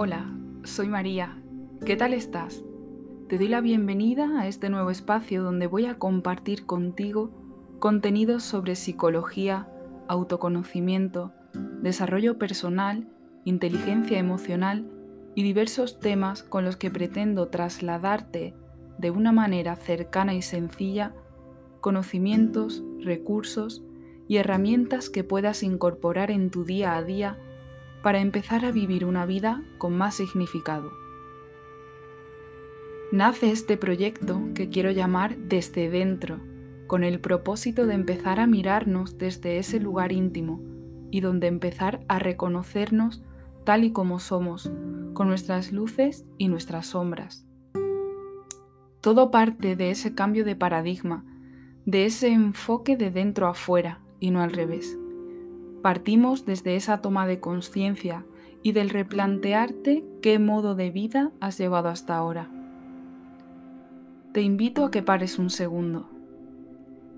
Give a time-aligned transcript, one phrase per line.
[0.00, 0.32] Hola,
[0.62, 1.42] soy María.
[1.84, 2.62] ¿Qué tal estás?
[3.28, 7.32] Te doy la bienvenida a este nuevo espacio donde voy a compartir contigo
[7.80, 9.68] contenidos sobre psicología,
[10.06, 11.32] autoconocimiento,
[11.82, 13.08] desarrollo personal,
[13.44, 14.88] inteligencia emocional
[15.34, 18.54] y diversos temas con los que pretendo trasladarte
[18.98, 21.12] de una manera cercana y sencilla
[21.80, 23.82] conocimientos, recursos
[24.28, 27.36] y herramientas que puedas incorporar en tu día a día
[28.02, 30.92] para empezar a vivir una vida con más significado.
[33.10, 36.40] Nace este proyecto que quiero llamar Desde Dentro,
[36.86, 40.60] con el propósito de empezar a mirarnos desde ese lugar íntimo
[41.10, 43.22] y donde empezar a reconocernos
[43.64, 44.70] tal y como somos,
[45.14, 47.46] con nuestras luces y nuestras sombras.
[49.00, 51.24] Todo parte de ese cambio de paradigma,
[51.86, 54.98] de ese enfoque de dentro a fuera y no al revés.
[55.82, 58.24] Partimos desde esa toma de conciencia
[58.62, 62.50] y del replantearte qué modo de vida has llevado hasta ahora.
[64.32, 66.08] Te invito a que pares un segundo,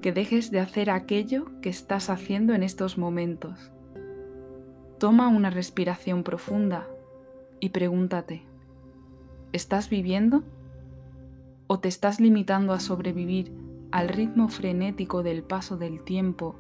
[0.03, 3.73] que dejes de hacer aquello que estás haciendo en estos momentos.
[4.99, 6.87] Toma una respiración profunda
[7.61, 8.43] y pregúntate,
[9.53, 10.45] ¿estás viviendo?
[11.67, 13.53] ¿O te estás limitando a sobrevivir
[13.91, 16.57] al ritmo frenético del paso del tiempo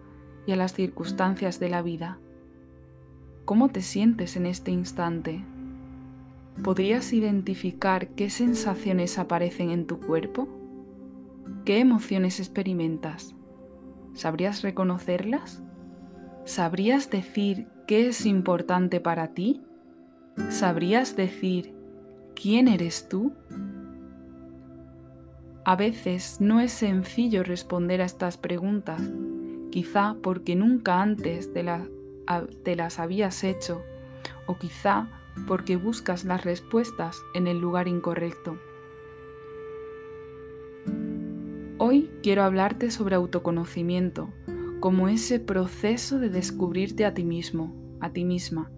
[0.52, 2.18] a las circunstancias de la vida.
[3.44, 5.44] ¿Cómo te sientes en este instante?
[6.62, 10.48] ¿Podrías identificar qué sensaciones aparecen en tu cuerpo?
[11.64, 13.34] ¿Qué emociones experimentas?
[14.14, 15.62] ¿Sabrías reconocerlas?
[16.44, 19.62] ¿Sabrías decir qué es importante para ti?
[20.48, 21.74] ¿Sabrías decir
[22.34, 23.32] quién eres tú?
[25.64, 29.00] A veces no es sencillo responder a estas preguntas
[29.70, 33.82] quizá porque nunca antes te, las habías hecho,
[34.46, 35.08] o quizá
[35.46, 38.58] porque buscas las respuestas en el lugar incorrecto.
[41.78, 44.28] Hoy quiero hablarte sobre autoconocimiento,
[44.80, 48.70] como ese proceso de descubrirte a ti mismo, a ti misma,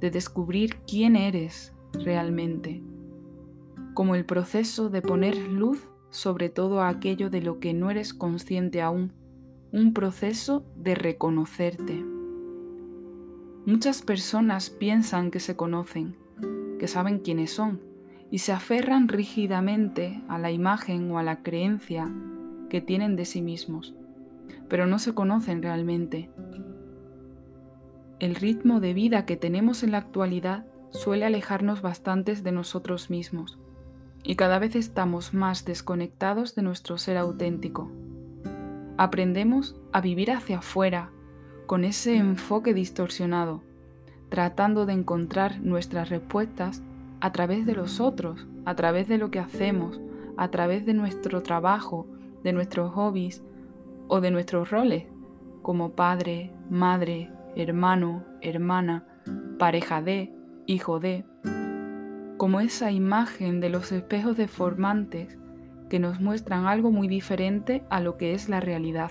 [0.00, 2.82] de descubrir quién eres realmente,
[3.94, 8.82] como el proceso de poner luz sobre todo aquello de lo que no eres consciente
[8.82, 9.12] aún
[9.74, 12.00] un proceso de reconocerte.
[13.66, 16.16] Muchas personas piensan que se conocen,
[16.78, 17.80] que saben quiénes son,
[18.30, 22.08] y se aferran rígidamente a la imagen o a la creencia
[22.70, 23.96] que tienen de sí mismos,
[24.68, 26.30] pero no se conocen realmente.
[28.20, 33.58] El ritmo de vida que tenemos en la actualidad suele alejarnos bastantes de nosotros mismos,
[34.22, 37.90] y cada vez estamos más desconectados de nuestro ser auténtico.
[38.96, 41.10] Aprendemos a vivir hacia afuera,
[41.66, 43.62] con ese enfoque distorsionado,
[44.28, 46.82] tratando de encontrar nuestras respuestas
[47.20, 50.00] a través de los otros, a través de lo que hacemos,
[50.36, 52.06] a través de nuestro trabajo,
[52.44, 53.42] de nuestros hobbies
[54.06, 55.06] o de nuestros roles,
[55.62, 59.06] como padre, madre, hermano, hermana,
[59.58, 60.32] pareja de,
[60.66, 61.24] hijo de,
[62.36, 65.38] como esa imagen de los espejos deformantes
[65.88, 69.10] que nos muestran algo muy diferente a lo que es la realidad.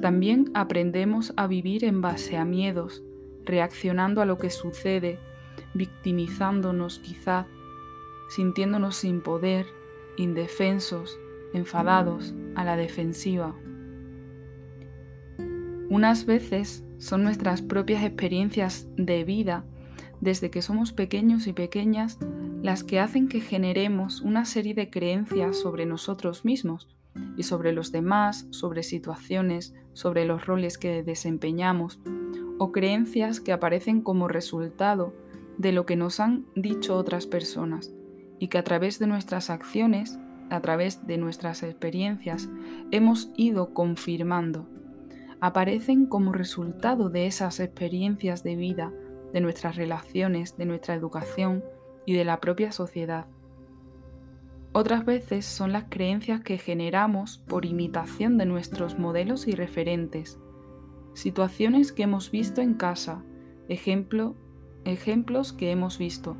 [0.00, 3.02] También aprendemos a vivir en base a miedos,
[3.44, 5.18] reaccionando a lo que sucede,
[5.74, 7.46] victimizándonos quizá,
[8.28, 9.66] sintiéndonos sin poder,
[10.16, 11.18] indefensos,
[11.54, 13.54] enfadados, a la defensiva.
[15.88, 19.64] Unas veces son nuestras propias experiencias de vida
[20.20, 22.18] desde que somos pequeños y pequeñas
[22.62, 26.88] las que hacen que generemos una serie de creencias sobre nosotros mismos
[27.36, 32.00] y sobre los demás, sobre situaciones, sobre los roles que desempeñamos,
[32.58, 35.14] o creencias que aparecen como resultado
[35.56, 37.92] de lo que nos han dicho otras personas
[38.38, 40.18] y que a través de nuestras acciones,
[40.50, 42.48] a través de nuestras experiencias,
[42.90, 44.68] hemos ido confirmando.
[45.40, 48.92] Aparecen como resultado de esas experiencias de vida,
[49.32, 51.62] de nuestras relaciones, de nuestra educación,
[52.08, 53.26] y de la propia sociedad.
[54.72, 60.38] Otras veces son las creencias que generamos por imitación de nuestros modelos y referentes,
[61.12, 63.22] situaciones que hemos visto en casa,
[63.68, 64.36] ejemplo,
[64.86, 66.34] ejemplos que hemos visto.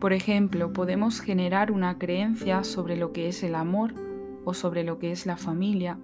[0.00, 3.94] Por ejemplo, podemos generar una creencia sobre lo que es el amor
[4.44, 5.98] o sobre lo que es la familia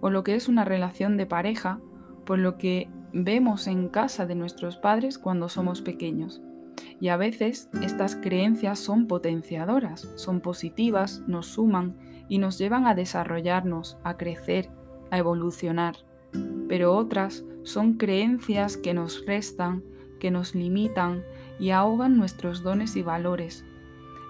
[0.00, 1.78] o lo que es una relación de pareja
[2.26, 6.42] por lo que vemos en casa de nuestros padres cuando somos pequeños.
[7.00, 11.96] Y a veces estas creencias son potenciadoras, son positivas, nos suman
[12.28, 14.70] y nos llevan a desarrollarnos, a crecer,
[15.10, 15.96] a evolucionar.
[16.68, 19.82] Pero otras son creencias que nos restan,
[20.20, 21.24] que nos limitan
[21.58, 23.64] y ahogan nuestros dones y valores.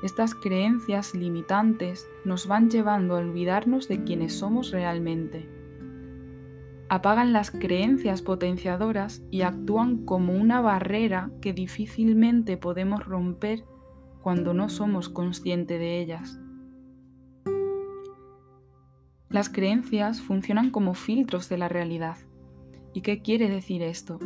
[0.03, 5.60] Estas creencias limitantes nos van llevando a olvidarnos de quienes somos realmente.
[6.93, 13.65] Apagan las creencias potenciadoras y actúan como una barrera que difícilmente podemos romper
[14.23, 16.41] cuando no somos conscientes de ellas.
[19.29, 22.17] Las creencias funcionan como filtros de la realidad.
[22.93, 24.19] ¿Y qué quiere decir esto?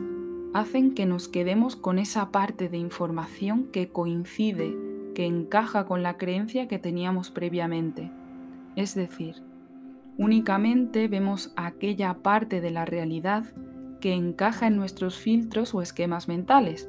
[0.54, 4.74] Hacen que nos quedemos con esa parte de información que coincide,
[5.14, 8.10] que encaja con la creencia que teníamos previamente.
[8.74, 9.42] Es decir,
[10.16, 13.44] únicamente vemos aquella parte de la realidad
[14.00, 16.88] que encaja en nuestros filtros o esquemas mentales.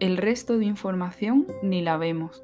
[0.00, 2.42] El resto de información ni la vemos.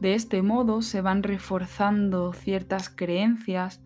[0.00, 3.82] De este modo se van reforzando ciertas creencias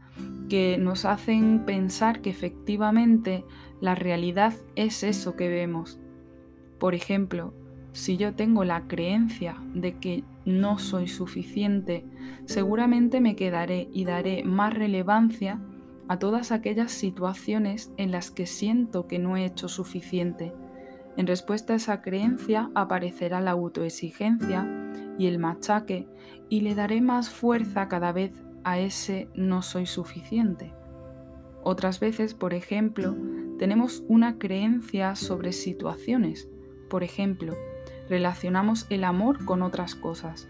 [0.48, 3.44] que nos hacen pensar que efectivamente
[3.80, 5.98] la realidad es eso que vemos.
[6.78, 7.52] Por ejemplo,
[7.92, 12.04] si yo tengo la creencia de que no soy suficiente,
[12.44, 15.60] seguramente me quedaré y daré más relevancia
[16.08, 20.52] a todas aquellas situaciones en las que siento que no he hecho suficiente.
[21.16, 24.68] En respuesta a esa creencia aparecerá la autoexigencia
[25.18, 26.08] y el machaque
[26.48, 28.32] y le daré más fuerza cada vez
[28.64, 30.72] a ese no soy suficiente.
[31.62, 33.16] Otras veces, por ejemplo,
[33.58, 36.48] tenemos una creencia sobre situaciones.
[36.90, 37.54] Por ejemplo,
[38.08, 40.48] relacionamos el amor con otras cosas.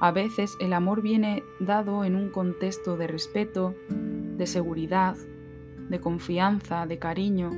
[0.00, 5.16] A veces el amor viene dado en un contexto de respeto, de seguridad,
[5.88, 7.50] de confianza, de cariño,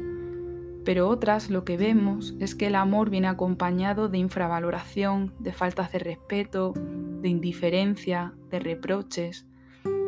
[0.85, 5.91] pero otras lo que vemos es que el amor viene acompañado de infravaloración, de faltas
[5.91, 9.47] de respeto, de indiferencia, de reproches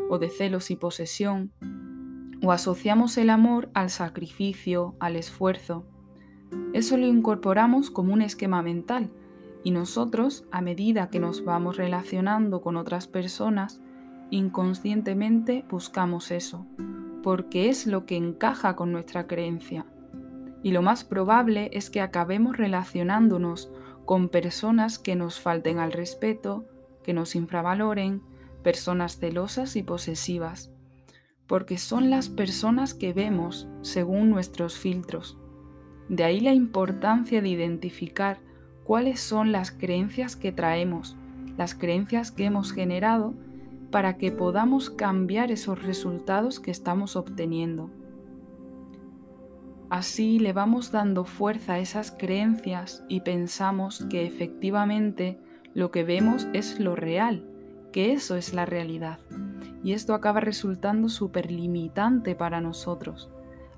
[0.09, 1.53] o de celos y posesión,
[2.45, 5.85] o asociamos el amor al sacrificio, al esfuerzo.
[6.73, 9.11] Eso lo incorporamos como un esquema mental
[9.65, 13.81] y nosotros, a medida que nos vamos relacionando con otras personas,
[14.31, 16.67] inconscientemente buscamos eso,
[17.23, 19.87] porque es lo que encaja con nuestra creencia
[20.63, 23.71] y lo más probable es que acabemos relacionándonos
[24.05, 26.67] con personas que nos falten al respeto,
[27.03, 28.23] que nos infravaloren,
[28.63, 30.73] personas celosas y posesivas,
[31.47, 35.39] porque son las personas que vemos según nuestros filtros.
[36.09, 38.41] De ahí la importancia de identificar
[38.89, 41.15] cuáles son las creencias que traemos,
[41.59, 43.35] las creencias que hemos generado,
[43.91, 47.91] para que podamos cambiar esos resultados que estamos obteniendo.
[49.91, 55.39] Así le vamos dando fuerza a esas creencias y pensamos que efectivamente
[55.75, 57.45] lo que vemos es lo real,
[57.93, 59.19] que eso es la realidad.
[59.85, 63.31] Y esto acaba resultando súper limitante para nosotros.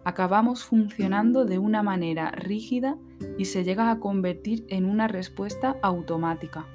[0.05, 2.97] Acabamos funcionando de una manera rígida
[3.37, 6.67] y se llega a convertir en una respuesta automática.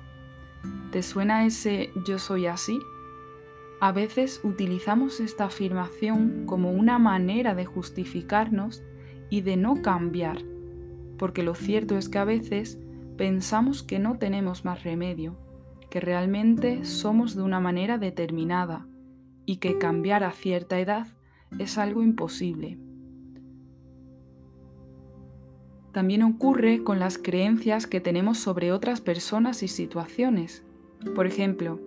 [0.92, 2.80] ¿Te suena ese yo soy así?
[3.82, 8.84] A veces utilizamos esta afirmación como una manera de justificarnos
[9.30, 10.38] y de no cambiar,
[11.18, 12.80] porque lo cierto es que a veces
[13.18, 15.38] pensamos que no tenemos más remedio,
[15.90, 18.88] que realmente somos de una manera determinada
[19.46, 21.08] y que cambiar a cierta edad
[21.60, 22.78] es algo imposible.
[25.96, 30.62] También ocurre con las creencias que tenemos sobre otras personas y situaciones.
[31.16, 31.80] Por ejemplo,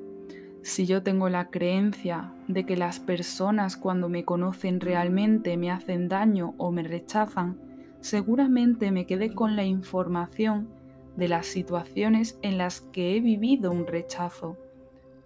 [0.62, 6.08] si yo tengo la creencia de que las personas cuando me conocen realmente me hacen
[6.08, 7.60] daño o me rechazan,
[8.00, 10.70] seguramente me quedé con la información
[11.18, 14.56] de las situaciones en las que he vivido un rechazo.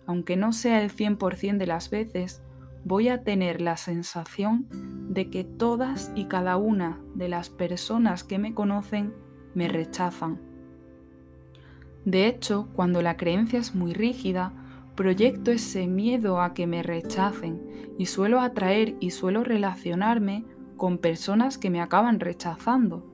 [0.07, 2.43] Aunque no sea el 100% de las veces,
[2.85, 4.67] voy a tener la sensación
[5.09, 9.15] de que todas y cada una de las personas que me conocen
[9.55, 10.41] me rechazan.
[12.05, 14.53] De hecho, cuando la creencia es muy rígida,
[14.97, 17.63] proyecto ese miedo a que me rechacen
[17.99, 20.45] y suelo atraer y suelo relacionarme
[20.77, 23.07] con personas que me acaban rechazando.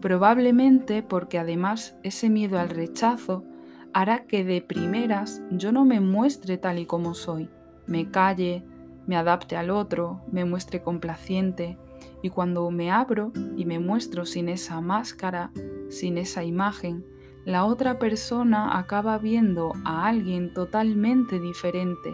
[0.00, 3.44] Probablemente porque además ese miedo al rechazo
[3.92, 7.50] hará que de primeras yo no me muestre tal y como soy,
[7.86, 8.64] me calle,
[9.06, 11.78] me adapte al otro, me muestre complaciente
[12.22, 15.50] y cuando me abro y me muestro sin esa máscara,
[15.88, 17.04] sin esa imagen,
[17.44, 22.10] la otra persona acaba viendo a alguien totalmente diferente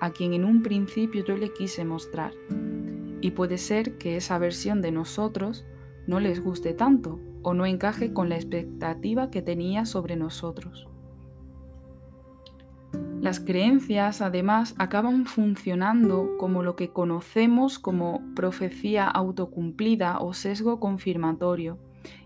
[0.00, 2.32] a quien en un principio yo le quise mostrar.
[3.20, 5.64] Y puede ser que esa versión de nosotros
[6.06, 10.88] no les guste tanto o no encaje con la expectativa que tenía sobre nosotros.
[13.20, 21.78] Las creencias además acaban funcionando como lo que conocemos como profecía autocumplida o sesgo confirmatorio.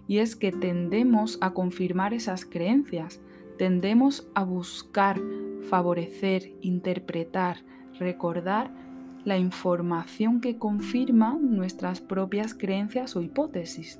[0.07, 3.23] Y es que tendemos a confirmar esas creencias,
[3.57, 5.19] tendemos a buscar,
[5.71, 7.65] favorecer, interpretar,
[7.99, 8.71] recordar
[9.25, 13.99] la información que confirma nuestras propias creencias o hipótesis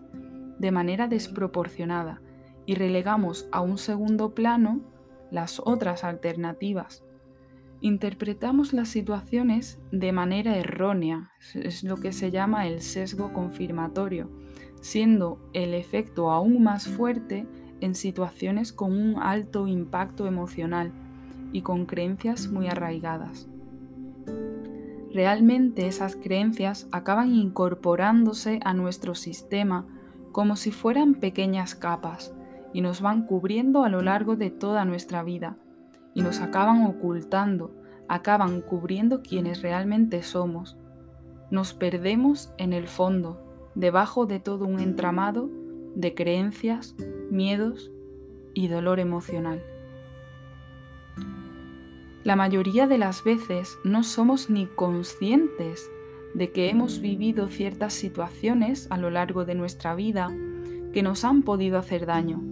[0.59, 2.21] de manera desproporcionada
[2.67, 4.81] y relegamos a un segundo plano
[5.33, 7.03] las otras alternativas.
[7.81, 14.31] Interpretamos las situaciones de manera errónea, es lo que se llama el sesgo confirmatorio,
[14.81, 17.47] siendo el efecto aún más fuerte
[17.81, 20.93] en situaciones con un alto impacto emocional
[21.53, 23.49] y con creencias muy arraigadas.
[25.13, 29.87] Realmente esas creencias acaban incorporándose a nuestro sistema
[30.31, 32.33] como si fueran pequeñas capas
[32.73, 35.57] y nos van cubriendo a lo largo de toda nuestra vida
[36.15, 37.75] y nos acaban ocultando,
[38.09, 40.77] acaban cubriendo quienes realmente somos.
[41.51, 43.43] Nos perdemos en el fondo,
[43.75, 45.51] debajo de todo un entramado
[45.95, 46.95] de creencias,
[47.31, 47.91] miedos
[48.55, 49.63] y dolor emocional.
[52.25, 55.91] La mayoría de las veces no somos ni conscientes
[56.35, 60.31] de que hemos vivido ciertas situaciones a lo largo de nuestra vida
[60.93, 62.52] que nos han podido hacer daño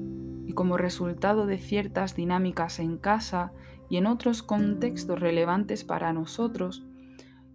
[0.50, 3.52] y como resultado de ciertas dinámicas en casa
[3.88, 6.85] y en otros contextos relevantes para nosotros,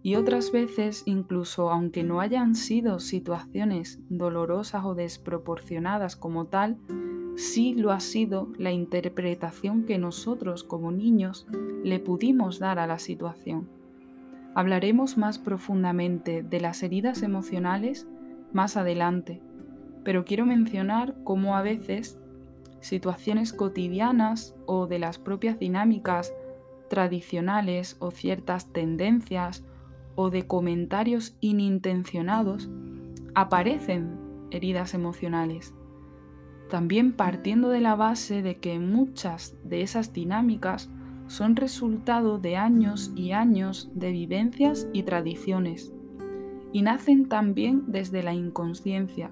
[0.02, 6.78] y otras veces incluso aunque no hayan sido situaciones dolorosas o desproporcionadas como tal,
[7.36, 11.46] sí lo ha sido la interpretación que nosotros como niños
[11.84, 13.68] le pudimos dar a la situación.
[14.54, 18.08] Hablaremos más profundamente de las heridas emocionales
[18.54, 19.42] más adelante,
[20.02, 22.18] pero quiero mencionar cómo a veces
[22.86, 26.32] situaciones cotidianas o de las propias dinámicas
[26.88, 29.64] tradicionales o ciertas tendencias
[30.14, 32.70] o de comentarios inintencionados
[33.34, 34.18] aparecen
[34.50, 35.74] heridas emocionales
[36.68, 40.90] también partiendo de la base de que muchas de esas dinámicas
[41.28, 45.92] son resultado de años y años de vivencias y tradiciones,
[46.72, 49.30] y nacen también desde la inconsciencia.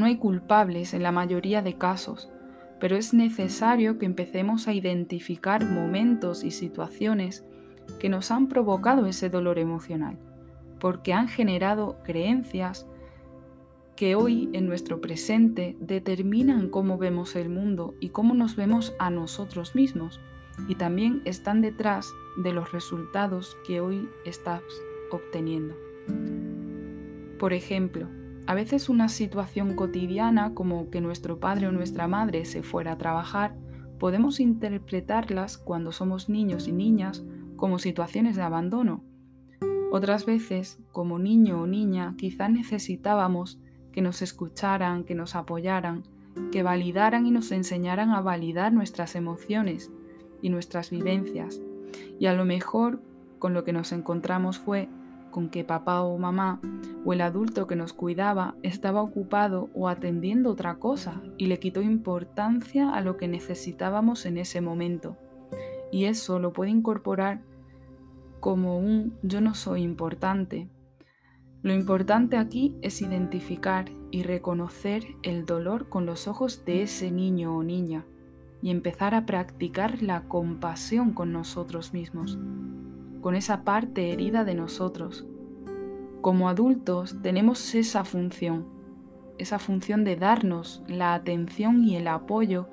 [0.00, 2.30] No hay culpables en la mayoría de casos,
[2.80, 7.44] pero es necesario que empecemos a identificar momentos y situaciones
[7.98, 10.18] que nos han provocado ese dolor emocional,
[10.78, 12.86] porque han generado creencias,
[13.94, 19.10] que hoy en nuestro presente determinan cómo vemos el mundo y cómo nos vemos a
[19.10, 20.18] nosotros mismos
[20.66, 24.62] y también están detrás de los resultados que hoy estás
[25.10, 25.76] obteniendo.
[27.38, 28.08] Por ejemplo,
[28.50, 32.98] a veces una situación cotidiana como que nuestro padre o nuestra madre se fuera a
[32.98, 33.54] trabajar,
[34.00, 37.22] podemos interpretarlas cuando somos niños y niñas
[37.54, 39.04] como situaciones de abandono.
[39.92, 43.60] Otras veces, como niño o niña, quizá necesitábamos
[43.92, 46.02] que nos escucharan, que nos apoyaran,
[46.50, 49.92] que validaran y nos enseñaran a validar nuestras emociones
[50.42, 51.60] y nuestras vivencias.
[52.18, 53.00] Y a lo mejor
[53.38, 54.88] con lo que nos encontramos fue
[55.30, 56.60] con que papá o mamá
[57.04, 61.82] o el adulto que nos cuidaba estaba ocupado o atendiendo otra cosa y le quitó
[61.82, 65.16] importancia a lo que necesitábamos en ese momento.
[65.92, 67.42] Y eso lo puede incorporar
[68.40, 70.68] como un yo no soy importante,
[71.62, 77.54] lo importante aquí es identificar y reconocer el dolor con los ojos de ese niño
[77.54, 78.06] o niña
[78.62, 82.38] y empezar a practicar la compasión con nosotros mismos,
[83.20, 85.26] con esa parte herida de nosotros.
[86.20, 88.66] Como adultos tenemos esa función,
[89.38, 92.68] esa función de darnos la atención y el apoyo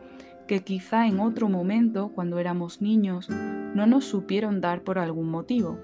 [0.47, 5.77] que quizá en otro momento, cuando éramos niños, no nos supieron dar por algún motivo.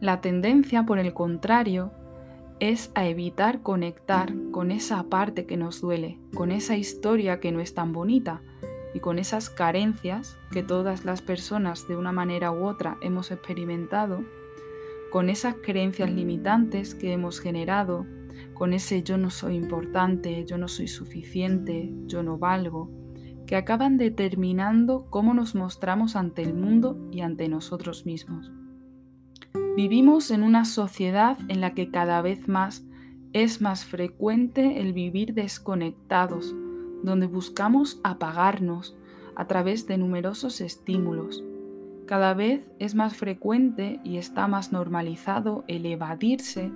[0.00, 1.92] La tendencia, por el contrario,
[2.60, 7.60] es a evitar conectar con esa parte que nos duele, con esa historia que no
[7.60, 8.42] es tan bonita
[8.94, 14.24] y con esas carencias que todas las personas de una manera u otra hemos experimentado,
[15.10, 18.06] con esas creencias limitantes que hemos generado,
[18.54, 22.90] con ese yo no soy importante, yo no soy suficiente, yo no valgo,
[23.46, 28.52] que acaban determinando cómo nos mostramos ante el mundo y ante nosotros mismos.
[29.76, 32.84] Vivimos en una sociedad en la que cada vez más
[33.32, 36.54] es más frecuente el vivir desconectados,
[37.02, 38.96] donde buscamos apagarnos
[39.36, 41.44] a través de numerosos estímulos.
[42.06, 46.72] Cada vez es más frecuente y está más normalizado el evadirse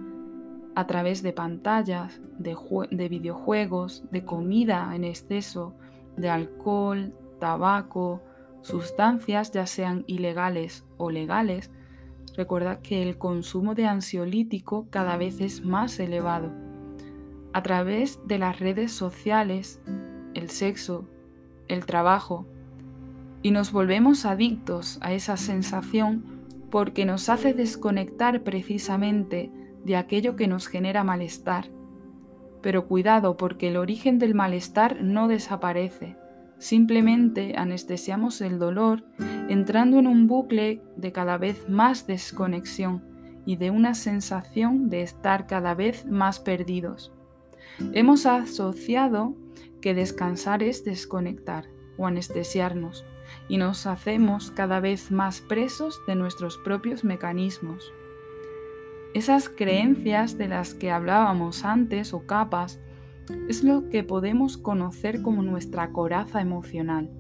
[0.74, 2.56] a través de pantallas, de,
[2.90, 5.74] de videojuegos, de comida en exceso,
[6.16, 8.22] de alcohol, tabaco,
[8.62, 11.70] sustancias ya sean ilegales o legales,
[12.36, 16.52] Recuerda que el consumo de ansiolítico cada vez es más elevado.
[17.52, 19.80] a través de las redes sociales,
[20.34, 21.08] el sexo,
[21.68, 22.46] el trabajo,
[23.42, 26.24] y nos volvemos adictos a esa sensación
[26.70, 29.50] porque nos hace desconectar precisamente
[29.84, 31.68] de aquello que nos genera malestar.
[32.62, 36.16] Pero cuidado porque el origen del malestar no desaparece,
[36.58, 39.04] simplemente anestesiamos el dolor
[39.48, 43.04] entrando en un bucle de cada vez más desconexión
[43.46, 47.12] y de una sensación de estar cada vez más perdidos.
[47.92, 49.34] Hemos asociado
[49.84, 51.66] que descansar es desconectar
[51.98, 53.04] o anestesiarnos
[53.48, 57.92] y nos hacemos cada vez más presos de nuestros propios mecanismos.
[59.12, 62.80] Esas creencias de las que hablábamos antes o capas
[63.46, 67.10] es lo que podemos conocer como nuestra coraza emocional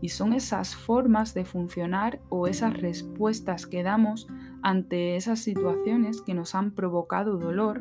[0.00, 4.26] y son esas formas de funcionar o esas respuestas que damos
[4.60, 7.80] ante esas situaciones que nos han provocado dolor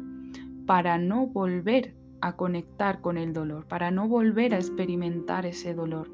[0.67, 6.09] para no volver a conectar con el dolor, para no volver a experimentar ese dolor.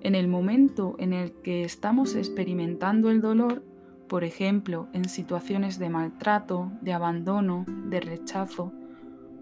[0.00, 3.62] En el momento en el que estamos experimentando el dolor,
[4.08, 8.72] por ejemplo, en situaciones de maltrato, de abandono, de rechazo,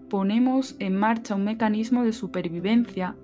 [0.09, 3.15] ponemos en marcha un mecanismo de supervivencia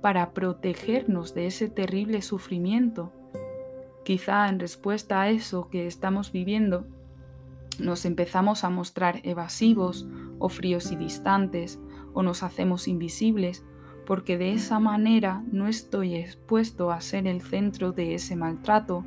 [0.00, 3.12] para protegernos de ese terrible sufrimiento.
[4.04, 6.86] Quizá en respuesta a eso que estamos viviendo,
[7.80, 10.06] nos empezamos a mostrar evasivos
[10.38, 11.80] o fríos y distantes,
[12.12, 13.64] o nos hacemos invisibles,
[14.06, 19.04] porque de esa manera no estoy expuesto a ser el centro de ese maltrato,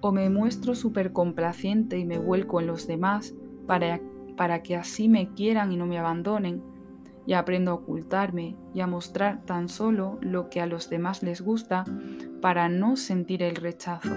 [0.00, 3.34] o me muestro súper complaciente y me vuelco en los demás
[3.66, 4.00] para,
[4.36, 6.62] para que así me quieran y no me abandonen,
[7.26, 11.40] y aprendo a ocultarme y a mostrar tan solo lo que a los demás les
[11.40, 11.84] gusta
[12.40, 14.14] para no sentir el rechazo.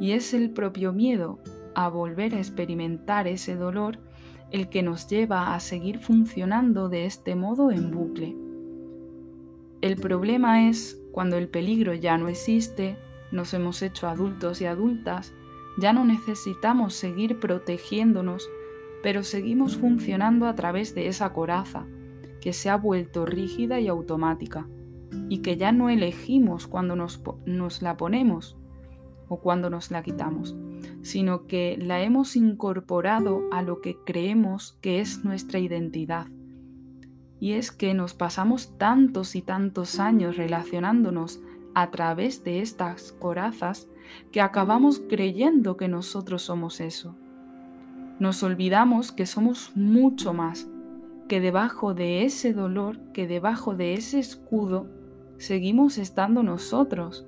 [0.00, 1.40] Y es el propio miedo
[1.74, 3.98] a volver a experimentar ese dolor
[4.50, 8.36] el que nos lleva a seguir funcionando de este modo en bucle.
[9.80, 12.96] El problema es cuando el peligro ya no existe,
[13.30, 15.34] nos hemos hecho adultos y adultas,
[15.78, 18.48] ya no necesitamos seguir protegiéndonos,
[19.02, 21.86] pero seguimos funcionando a través de esa coraza,
[22.40, 24.66] que se ha vuelto rígida y automática,
[25.28, 28.56] y que ya no elegimos cuando nos, nos la ponemos
[29.28, 30.56] o cuando nos la quitamos,
[31.08, 36.26] sino que la hemos incorporado a lo que creemos que es nuestra identidad.
[37.40, 41.40] Y es que nos pasamos tantos y tantos años relacionándonos
[41.74, 43.88] a través de estas corazas
[44.32, 47.16] que acabamos creyendo que nosotros somos eso.
[48.18, 50.68] Nos olvidamos que somos mucho más
[51.26, 54.90] que debajo de ese dolor, que debajo de ese escudo,
[55.38, 57.26] seguimos estando nosotros,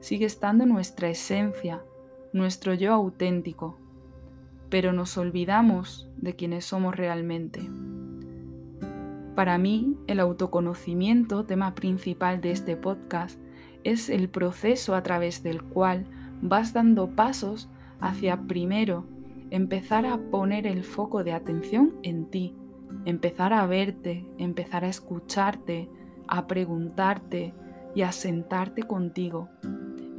[0.00, 1.84] sigue estando nuestra esencia,
[2.32, 3.78] nuestro yo auténtico,
[4.68, 7.68] pero nos olvidamos de quienes somos realmente.
[9.34, 13.40] Para mí, el autoconocimiento, tema principal de este podcast,
[13.84, 16.06] es el proceso a través del cual
[16.42, 17.68] vas dando pasos
[18.00, 19.06] hacia primero
[19.50, 22.54] empezar a poner el foco de atención en ti,
[23.04, 25.88] empezar a verte, empezar a escucharte,
[26.28, 27.54] a preguntarte
[27.94, 29.48] y a sentarte contigo.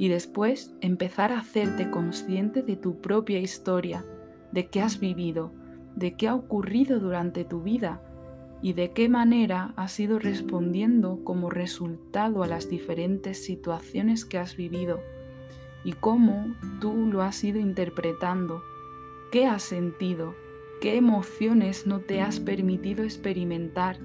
[0.02, 4.04] Y después empezar a hacerte consciente de tu propia historia,
[4.50, 5.52] de qué has vivido,
[5.94, 8.02] de qué ha ocurrido durante tu vida
[8.62, 14.56] y de qué manera has ido respondiendo como resultado a las diferentes situaciones que has
[14.56, 14.98] vivido
[15.84, 18.60] y cómo tú lo has ido interpretando,
[19.30, 20.34] qué has sentido,
[20.80, 24.00] qué emociones no te has permitido experimentar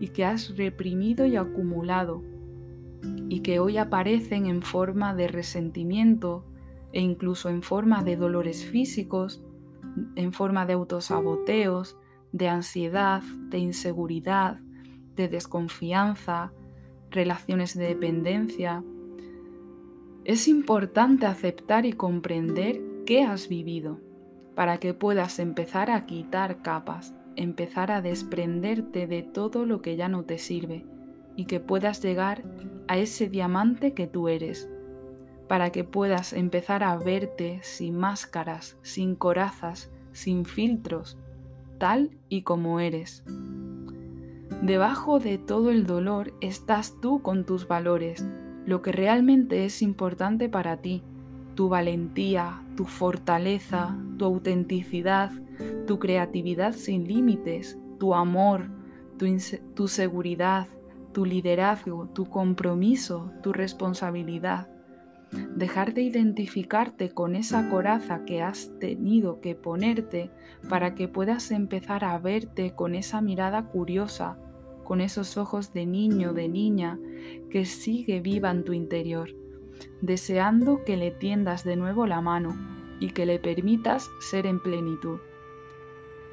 [0.00, 2.24] y que has reprimido y acumulado
[3.28, 6.44] y que hoy aparecen en forma de resentimiento
[6.92, 9.42] e incluso en forma de dolores físicos,
[10.14, 11.96] en forma de autosaboteos,
[12.32, 14.60] de ansiedad, de inseguridad,
[15.14, 16.52] de desconfianza,
[17.10, 18.84] relaciones de dependencia.
[20.24, 24.00] Es importante aceptar y comprender qué has vivido
[24.54, 30.08] para que puedas empezar a quitar capas, empezar a desprenderte de todo lo que ya
[30.08, 30.86] no te sirve
[31.36, 32.42] y que puedas llegar
[32.88, 34.68] a ese diamante que tú eres,
[35.48, 41.18] para que puedas empezar a verte sin máscaras, sin corazas, sin filtros,
[41.78, 43.22] tal y como eres.
[44.62, 48.26] Debajo de todo el dolor estás tú con tus valores,
[48.64, 51.02] lo que realmente es importante para ti,
[51.54, 55.30] tu valentía, tu fortaleza, tu autenticidad,
[55.86, 58.68] tu creatividad sin límites, tu amor,
[59.74, 60.66] tu, seguridad,
[61.16, 64.68] tu liderazgo, tu compromiso, tu responsabilidad.
[65.56, 70.30] Dejar de identificarte con esa coraza que has tenido que ponerte
[70.68, 74.36] para que puedas empezar a verte con esa mirada curiosa,
[74.84, 76.98] con esos ojos de niño, de niña,
[77.48, 79.30] que sigue viva en tu interior,
[80.02, 82.54] deseando que le tiendas de nuevo la mano
[83.00, 85.20] y que le permitas ser en plenitud.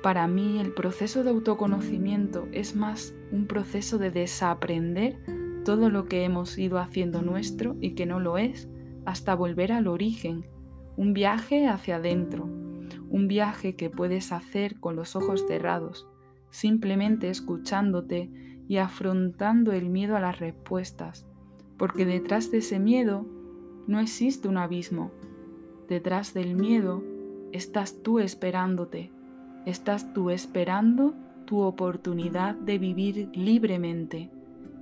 [0.04, 5.18] Para mí el proceso de autoconocimiento es más un proceso de desaprender
[5.64, 8.68] todo lo que hemos ido haciendo nuestro y que no lo es,
[9.06, 10.46] hasta volver al origen,
[10.98, 12.44] un viaje hacia adentro,
[13.10, 16.06] un viaje que puedes hacer con los ojos cerrados,
[16.50, 18.30] simplemente escuchándote
[18.68, 21.26] y afrontando el miedo a las respuestas,
[21.78, 23.26] porque detrás de ese miedo
[23.88, 25.12] no existe un abismo,
[25.88, 27.02] detrás del miedo
[27.54, 29.13] estás tú esperándote,
[29.66, 31.14] estás tú esperando
[31.46, 34.30] tu oportunidad de vivir libremente,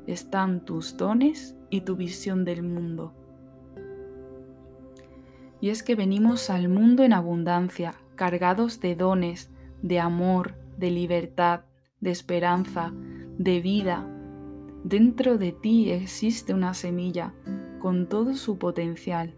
[0.08, 3.14] están tus dones y tu visión del mundo.
[5.60, 11.62] Y es que venimos al mundo en abundancia, cargados de dones, de amor, de libertad,
[12.00, 12.92] de esperanza,
[13.38, 14.08] de vida.
[14.84, 17.34] Dentro de ti existe una semilla
[17.80, 19.36] con todo su potencial.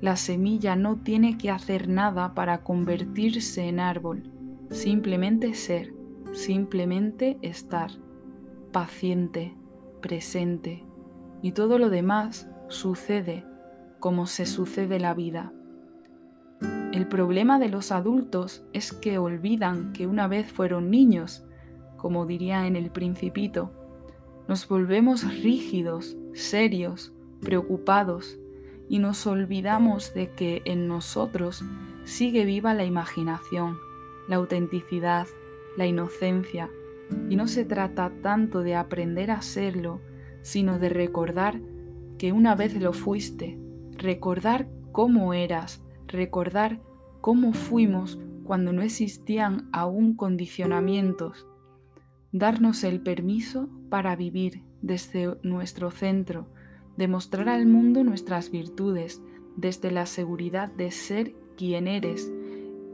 [0.00, 4.33] La semilla no tiene que hacer nada para convertirse en árbol,
[4.70, 5.94] simplemente ser,
[6.32, 7.90] simplemente estar,
[8.72, 9.54] paciente,
[10.00, 10.84] presente,
[11.42, 13.44] y todo lo demás sucede
[14.00, 15.52] como se sucede la vida.
[16.92, 21.44] El problema de los adultos es que olvidan que una vez fueron niños,
[21.96, 23.72] como diría en el principito.
[24.46, 28.38] Nos volvemos rígidos, serios, preocupados
[28.88, 31.64] y nos olvidamos de que en nosotros
[32.04, 33.78] sigue viva la imaginación,
[34.28, 35.26] la autenticidad,
[35.76, 36.70] la inocencia,
[37.28, 40.00] y no se trata tanto de aprender a serlo,
[40.42, 41.60] sino de recordar
[42.18, 43.58] que una vez lo fuiste,
[43.96, 46.80] recordar cómo eras, recordar
[47.20, 51.46] cómo fuimos cuando no existían aún condicionamientos,
[52.32, 56.46] darnos el permiso para vivir desde nuestro centro,
[56.96, 59.22] demostrar al mundo nuestras virtudes
[59.56, 62.30] desde la seguridad de ser quien eres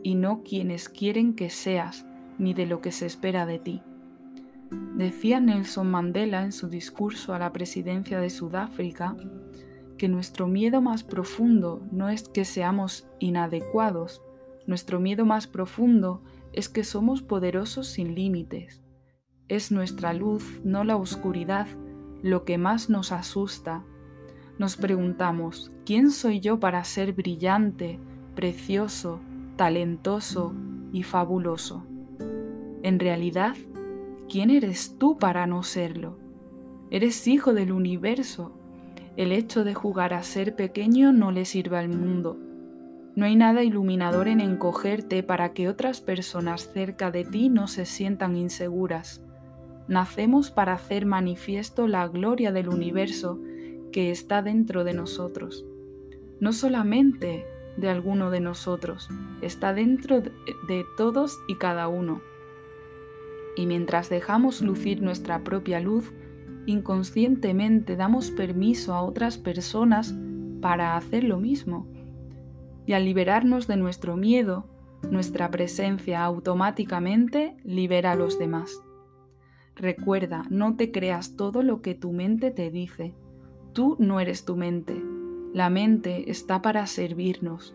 [0.03, 2.07] y no quienes quieren que seas
[2.39, 3.83] ni de lo que se espera de ti.
[4.97, 9.17] Decía Nelson Mandela en su discurso a la presidencia de Sudáfrica
[9.99, 14.23] que nuestro miedo más profundo no es que seamos inadecuados,
[14.67, 18.83] nuestro miedo más profundo es que somos poderosos sin límites.
[19.49, 21.67] Es nuestra luz, no la oscuridad,
[22.23, 23.85] lo que más nos asusta.
[24.59, 27.99] Nos preguntamos, ¿quién soy yo para ser brillante,
[28.35, 29.21] precioso,
[29.61, 30.55] talentoso
[30.91, 31.85] y fabuloso?
[32.83, 33.57] En realidad,
[34.27, 36.17] ¿quién eres tú para no serlo?
[36.91, 38.55] Eres hijo del universo,
[39.19, 42.39] el hecho de jugar a ser pequeño no le sirve al mundo.
[43.15, 47.85] No hay nada iluminador en encogerte para que otras personas cerca de ti no se
[47.85, 49.23] sientan inseguras.
[49.89, 53.39] Nacemos para hacer manifiesto la gloria del universo
[53.93, 55.67] que está dentro de nosotros.
[56.41, 57.45] No solamente
[57.77, 59.09] de alguno de nosotros,
[59.41, 62.21] está dentro de todos y cada uno.
[63.57, 66.13] Y mientras dejamos lucir nuestra propia luz,
[66.67, 70.15] inconscientemente damos permiso a otras personas
[70.61, 71.87] para hacer lo mismo.
[72.87, 74.67] Y al liberarnos de nuestro miedo,
[75.11, 78.83] nuestra presencia automáticamente libera a los demás.
[79.75, 83.15] Recuerda, no te creas todo lo que tu mente te dice.
[83.73, 85.03] Tú no eres tu mente.
[85.53, 87.75] La mente está para servirnos.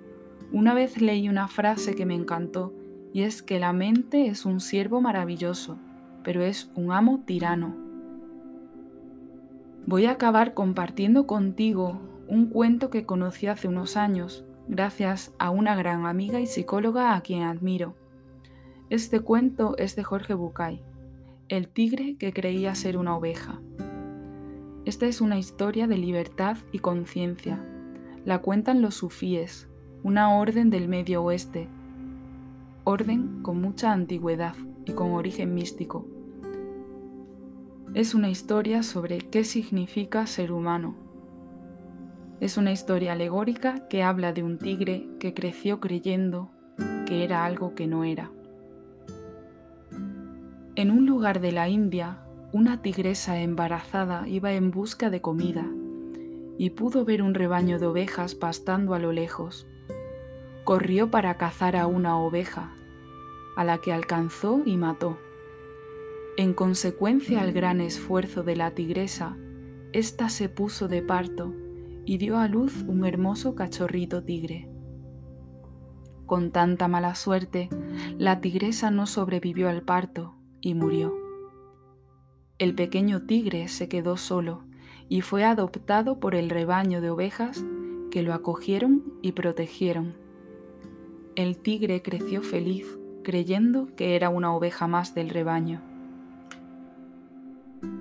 [0.52, 2.74] Una vez leí una frase que me encantó
[3.14, 5.78] y es que la mente es un siervo maravilloso,
[6.24, 7.86] pero es un amo tirano
[9.86, 15.76] voy a acabar compartiendo contigo un cuento que conocí hace unos años, gracias a una
[15.76, 17.96] gran amiga y psicóloga a quien admiro.
[18.90, 20.82] Este cuento es de Jorge Bucay,
[21.50, 23.60] el tigre que creía ser una oveja.
[24.86, 27.60] Esta es una historia de libertad y conciencia.
[28.24, 29.68] La cuentan los sufíes,
[30.04, 31.68] una orden del Medio Oeste,
[32.84, 36.06] orden con mucha antigüedad y con origen místico
[37.96, 40.96] es una historia sobre qué significa ser humano.
[42.42, 46.52] Es una historia alegórica que habla de un tigre que creció creyendo
[47.06, 48.32] que era algo que no era.
[50.76, 52.20] En un lugar de la India,
[52.56, 55.68] una tigresa embarazada iba en busca de comida
[56.58, 59.68] y pudo ver un rebaño de ovejas pastando a lo lejos.
[60.64, 62.74] Corrió para cazar a una oveja,
[63.58, 65.18] a la que alcanzó y mató.
[66.38, 69.36] En consecuencia al gran esfuerzo de la tigresa,
[69.92, 71.54] ésta se puso de parto
[72.06, 74.70] y dio a luz un hermoso cachorrito tigre.
[76.26, 77.68] Con tanta mala suerte,
[78.18, 81.25] la tigresa no sobrevivió al parto y murió.
[82.58, 84.62] El pequeño tigre se quedó solo
[85.10, 87.64] y fue adoptado por el rebaño de ovejas
[88.12, 90.16] que lo acogieron y protegieron.
[91.36, 95.82] El tigre creció feliz, creyendo que era una oveja más del rebaño.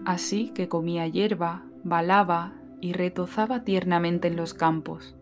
[0.04, 5.16] Así que comía hierba, balaba y retozaba tiernamente en los campos.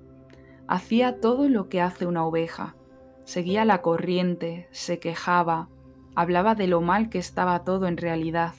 [0.68, 2.76] Hacía todo lo que hace una oveja.
[3.24, 5.68] Seguía la corriente, se quejaba,
[6.14, 8.54] hablaba de lo mal que estaba todo en realidad,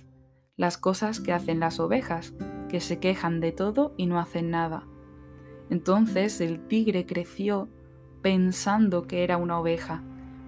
[0.55, 2.33] las cosas que hacen las ovejas,
[2.69, 4.85] que se quejan de todo y no hacen nada.
[5.69, 7.69] Entonces el tigre creció
[8.21, 10.03] pensando que era una oveja.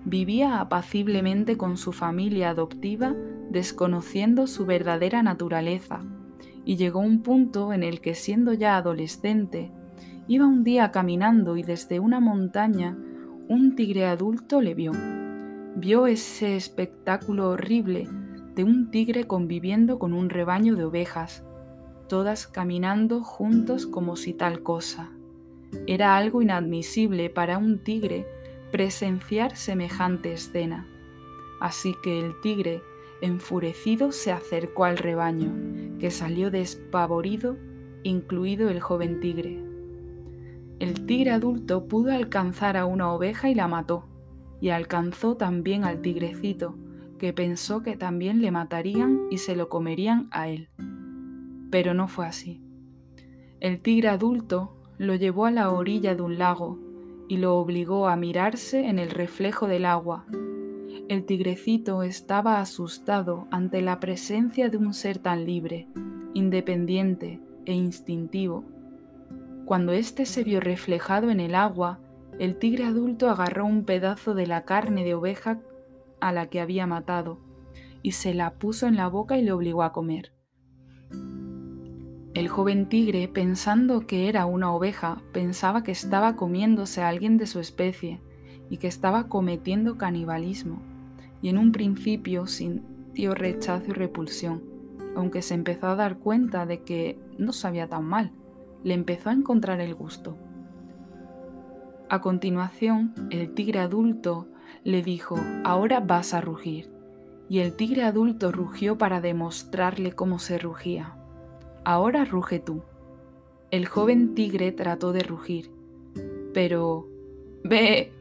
[0.05, 3.15] Vivía apaciblemente con su familia adoptiva,
[3.49, 6.03] desconociendo su verdadera naturaleza,
[6.63, 9.71] y llegó un punto en el que siendo ya adolescente,
[10.27, 12.97] iba un día caminando y desde una montaña
[13.47, 14.91] un tigre adulto le vio.
[15.75, 18.07] Vio ese espectáculo horrible
[18.55, 21.43] de un tigre conviviendo con un rebaño de ovejas,
[22.07, 25.11] todas caminando juntos como si tal cosa.
[25.87, 28.25] Era algo inadmisible para un tigre
[28.71, 30.87] presenciar semejante escena.
[31.59, 32.81] Así que el tigre,
[33.21, 35.53] enfurecido, se acercó al rebaño,
[35.99, 37.57] que salió despavorido,
[38.03, 39.61] incluido el joven tigre.
[40.79, 44.05] El tigre adulto pudo alcanzar a una oveja y la mató,
[44.61, 46.75] y alcanzó también al tigrecito,
[47.17, 50.69] que pensó que también le matarían y se lo comerían a él.
[51.71, 52.61] Pero no fue así.
[53.59, 56.79] El tigre adulto lo llevó a la orilla de un lago
[57.27, 60.25] y lo obligó a mirarse en el reflejo del agua.
[61.07, 65.87] El tigrecito estaba asustado ante la presencia de un ser tan libre,
[66.33, 68.65] independiente e instintivo.
[69.65, 71.99] Cuando éste se vio reflejado en el agua,
[72.39, 75.59] el tigre adulto agarró un pedazo de la carne de oveja
[76.27, 77.39] a la que había matado,
[78.01, 80.33] y se la puso en la boca y le obligó a comer.
[82.33, 87.45] El joven tigre, pensando que era una oveja, pensaba que estaba comiéndose a alguien de
[87.45, 88.21] su especie
[88.69, 90.81] y que estaba cometiendo canibalismo,
[91.43, 94.63] y en un principio sintió rechazo y repulsión,
[95.15, 98.31] aunque se empezó a dar cuenta de que no sabía tan mal,
[98.83, 100.37] le empezó a encontrar el gusto.
[102.09, 104.47] A continuación, el tigre adulto
[104.83, 106.89] le dijo, ahora vas a rugir.
[107.49, 111.15] Y el tigre adulto rugió para demostrarle cómo se rugía.
[111.83, 112.83] Ahora ruge tú.
[113.71, 115.71] El joven tigre trató de rugir,
[116.53, 117.07] pero...
[117.63, 118.11] Ve...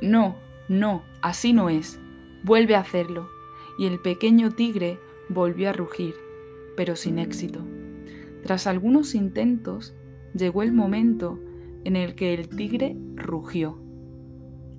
[0.00, 0.36] No,
[0.68, 1.98] no, así no es.
[2.44, 3.28] Vuelve a hacerlo.
[3.78, 6.14] Y el pequeño tigre volvió a rugir,
[6.76, 7.60] pero sin éxito.
[8.42, 9.94] Tras algunos intentos,
[10.34, 11.38] llegó el momento
[11.84, 13.78] en el que el tigre rugió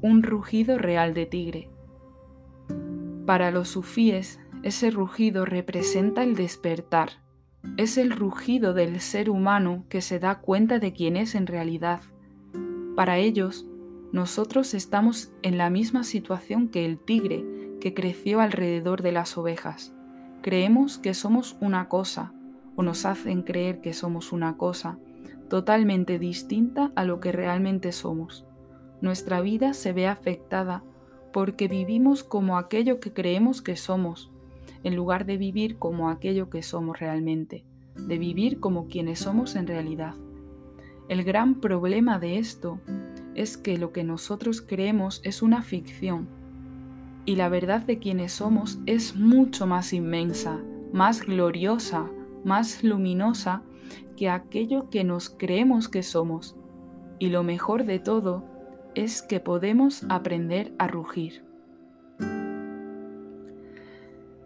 [0.01, 1.69] un rugido real de tigre.
[3.25, 7.10] Para los sufíes, ese rugido representa el despertar.
[7.77, 12.01] Es el rugido del ser humano que se da cuenta de quién es en realidad.
[12.95, 13.67] Para ellos,
[14.12, 17.45] nosotros estamos en la misma situación que el tigre
[17.81, 19.93] que creció alrededor de las ovejas.
[20.41, 22.33] Creemos que somos una cosa,
[22.75, 24.99] o nos hacen creer que somos una cosa,
[25.49, 28.46] totalmente distinta a lo que realmente somos
[29.01, 30.83] nuestra vida se ve afectada
[31.33, 34.31] porque vivimos como aquello que creemos que somos,
[34.83, 37.63] en lugar de vivir como aquello que somos realmente,
[37.95, 40.15] de vivir como quienes somos en realidad.
[41.10, 42.79] El gran problema de esto
[43.36, 46.27] es que lo que nosotros creemos es una ficción
[47.27, 52.10] y la verdad de quienes somos es mucho más inmensa, más gloriosa,
[52.45, 53.62] más luminosa
[54.15, 56.55] que aquello que nos creemos que somos.
[57.19, 58.45] Y lo mejor de todo
[58.97, 61.43] es que podemos aprender a rugir.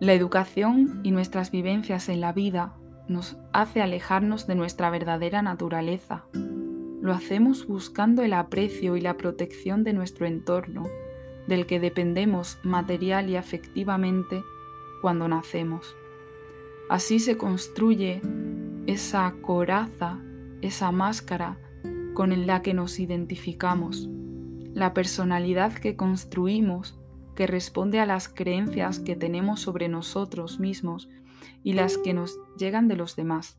[0.02, 2.76] La educación y nuestras vivencias en la vida
[3.08, 6.26] nos hace alejarnos de nuestra verdadera naturaleza.
[7.02, 10.84] Lo hacemos buscando el aprecio y la protección de nuestro entorno,
[11.48, 14.44] del que dependemos material y afectivamente
[15.02, 15.96] cuando nacemos.
[16.90, 18.22] Así se construye
[18.86, 20.20] esa coraza,
[20.62, 21.58] esa máscara
[22.14, 24.10] con la que nos identificamos
[24.74, 26.98] la personalidad que construimos,
[27.36, 31.10] que responde a las creencias que tenemos sobre nosotros mismos
[31.64, 33.58] y las que nos llegan de los demás.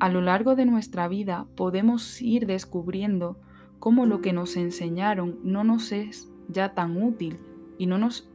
[0.00, 3.38] A lo largo de nuestra vida podemos ir descubriendo
[3.78, 7.38] cómo lo que nos enseñaron no nos es ya tan útil
[7.78, 8.28] y no nos,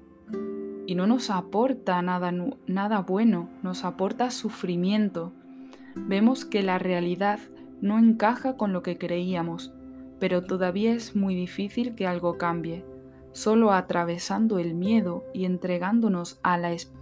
[0.86, 2.32] y no nos aporta nada,
[2.68, 5.34] nada bueno, nos aporta sufrimiento.
[5.96, 7.40] Vemos que la realidad
[7.82, 9.74] no encaja con lo que creíamos
[10.20, 12.84] pero todavía es muy difícil que algo cambie.
[13.32, 17.00] Solo atravesando el miedo y entregándonos a la esperanza